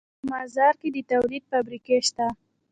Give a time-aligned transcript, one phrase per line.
[0.19, 2.27] په مزار کې د تولید فابریکې شته